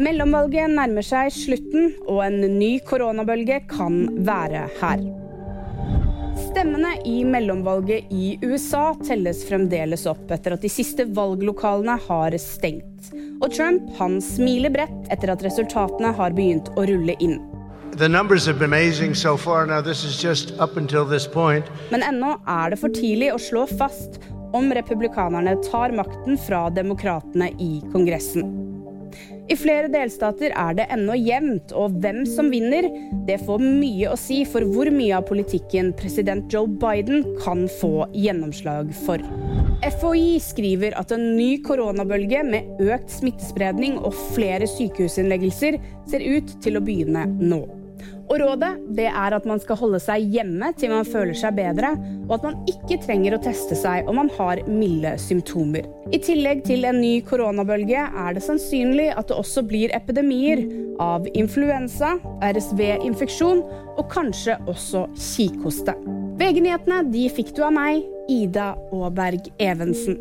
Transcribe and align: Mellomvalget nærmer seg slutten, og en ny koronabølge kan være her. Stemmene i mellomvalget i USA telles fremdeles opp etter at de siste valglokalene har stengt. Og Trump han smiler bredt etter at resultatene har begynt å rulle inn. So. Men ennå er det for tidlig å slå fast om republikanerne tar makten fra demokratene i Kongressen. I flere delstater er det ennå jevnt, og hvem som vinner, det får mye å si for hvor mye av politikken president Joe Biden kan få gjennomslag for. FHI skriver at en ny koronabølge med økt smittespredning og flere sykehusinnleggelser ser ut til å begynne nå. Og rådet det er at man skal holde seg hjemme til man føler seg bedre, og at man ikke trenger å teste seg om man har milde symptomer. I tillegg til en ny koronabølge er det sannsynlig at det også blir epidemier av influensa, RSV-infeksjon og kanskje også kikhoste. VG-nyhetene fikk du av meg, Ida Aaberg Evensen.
Mellomvalget 0.00 0.70
nærmer 0.72 1.04
seg 1.04 1.28
slutten, 1.34 1.90
og 2.08 2.22
en 2.24 2.40
ny 2.56 2.78
koronabølge 2.88 3.58
kan 3.68 4.06
være 4.24 4.62
her. 4.78 5.02
Stemmene 6.40 6.94
i 7.04 7.18
mellomvalget 7.28 8.08
i 8.08 8.30
USA 8.40 8.94
telles 9.04 9.42
fremdeles 9.44 10.06
opp 10.08 10.32
etter 10.32 10.56
at 10.56 10.64
de 10.64 10.70
siste 10.72 11.04
valglokalene 11.04 11.98
har 12.06 12.36
stengt. 12.40 13.10
Og 13.42 13.52
Trump 13.52 13.92
han 13.98 14.16
smiler 14.24 14.72
bredt 14.72 15.12
etter 15.12 15.34
at 15.34 15.44
resultatene 15.44 16.14
har 16.16 16.32
begynt 16.32 16.72
å 16.80 16.86
rulle 16.88 17.18
inn. 17.20 17.36
So. 19.20 19.36
Men 21.92 22.08
ennå 22.08 22.32
er 22.56 22.72
det 22.72 22.80
for 22.80 22.96
tidlig 22.96 23.30
å 23.34 23.44
slå 23.50 23.68
fast 23.76 24.18
om 24.56 24.72
republikanerne 24.72 25.58
tar 25.68 25.92
makten 25.92 26.40
fra 26.48 26.64
demokratene 26.72 27.52
i 27.60 27.72
Kongressen. 27.92 28.69
I 29.50 29.56
flere 29.58 29.88
delstater 29.90 30.52
er 30.54 30.76
det 30.78 30.84
ennå 30.94 31.16
jevnt, 31.18 31.72
og 31.74 31.96
hvem 32.02 32.20
som 32.28 32.52
vinner, 32.52 32.86
det 33.26 33.40
får 33.42 33.58
mye 33.64 34.12
å 34.12 34.18
si 34.18 34.44
for 34.46 34.62
hvor 34.62 34.92
mye 34.94 35.16
av 35.16 35.26
politikken 35.26 35.90
president 35.98 36.46
Joe 36.54 36.70
Biden 36.70 37.24
kan 37.42 37.64
få 37.80 38.06
gjennomslag 38.14 38.94
for. 39.02 39.24
FHI 39.82 40.38
skriver 40.44 40.94
at 41.00 41.10
en 41.16 41.32
ny 41.34 41.56
koronabølge 41.66 42.44
med 42.46 42.84
økt 42.84 43.10
smittespredning 43.10 43.98
og 43.98 44.14
flere 44.36 44.70
sykehusinnleggelser 44.70 45.82
ser 46.06 46.30
ut 46.30 46.54
til 46.62 46.78
å 46.78 46.86
begynne 46.86 47.26
nå. 47.40 47.64
Og 48.30 48.38
rådet 48.42 48.70
det 48.96 49.08
er 49.10 49.34
at 49.34 49.46
man 49.48 49.60
skal 49.62 49.78
holde 49.80 50.00
seg 50.02 50.28
hjemme 50.34 50.70
til 50.78 50.92
man 50.92 51.08
føler 51.08 51.34
seg 51.36 51.56
bedre, 51.58 51.92
og 52.28 52.36
at 52.38 52.46
man 52.46 52.60
ikke 52.70 53.00
trenger 53.02 53.36
å 53.36 53.42
teste 53.42 53.78
seg 53.78 54.08
om 54.10 54.20
man 54.20 54.30
har 54.36 54.62
milde 54.70 55.16
symptomer. 55.22 55.88
I 56.14 56.20
tillegg 56.22 56.62
til 56.68 56.86
en 56.88 57.00
ny 57.02 57.16
koronabølge 57.26 58.06
er 58.06 58.36
det 58.36 58.44
sannsynlig 58.46 59.10
at 59.16 59.30
det 59.30 59.38
også 59.38 59.64
blir 59.66 59.94
epidemier 59.96 60.62
av 61.02 61.26
influensa, 61.34 62.16
RSV-infeksjon 62.44 63.64
og 63.96 64.02
kanskje 64.12 64.58
også 64.70 65.06
kikhoste. 65.16 65.96
VG-nyhetene 66.40 67.28
fikk 67.34 67.54
du 67.56 67.64
av 67.66 67.74
meg, 67.76 68.04
Ida 68.30 68.72
Aaberg 68.94 69.50
Evensen. 69.58 70.20